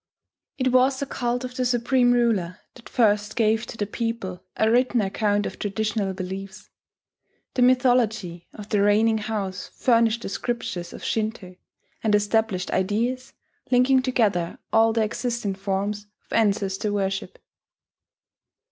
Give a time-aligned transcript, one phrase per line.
[0.57, 4.71] It was the cult of the supreme ruler that first gave to the people a
[4.71, 6.71] written account of traditional beliefs.
[7.53, 11.55] The mythology of the reigning house furnished the scriptures of Shinto,
[12.01, 13.33] and established ideas
[13.69, 17.37] linking together all the existing forms of ancestor worship.